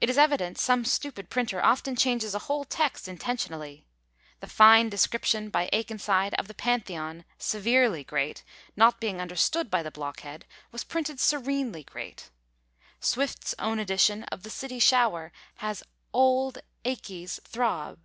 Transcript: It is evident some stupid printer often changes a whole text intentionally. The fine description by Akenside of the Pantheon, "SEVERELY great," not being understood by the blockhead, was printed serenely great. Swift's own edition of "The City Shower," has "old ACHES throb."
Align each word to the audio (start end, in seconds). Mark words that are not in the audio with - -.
It 0.00 0.08
is 0.08 0.16
evident 0.16 0.56
some 0.56 0.84
stupid 0.84 1.30
printer 1.30 1.60
often 1.60 1.96
changes 1.96 2.32
a 2.32 2.38
whole 2.46 2.64
text 2.64 3.08
intentionally. 3.08 3.84
The 4.38 4.46
fine 4.46 4.88
description 4.88 5.50
by 5.50 5.68
Akenside 5.72 6.32
of 6.34 6.46
the 6.46 6.54
Pantheon, 6.54 7.24
"SEVERELY 7.38 8.04
great," 8.04 8.44
not 8.76 9.00
being 9.00 9.20
understood 9.20 9.68
by 9.68 9.82
the 9.82 9.90
blockhead, 9.90 10.46
was 10.70 10.84
printed 10.84 11.18
serenely 11.18 11.82
great. 11.82 12.30
Swift's 13.00 13.52
own 13.58 13.80
edition 13.80 14.22
of 14.30 14.44
"The 14.44 14.50
City 14.50 14.78
Shower," 14.78 15.32
has 15.56 15.82
"old 16.14 16.58
ACHES 16.84 17.40
throb." 17.42 17.98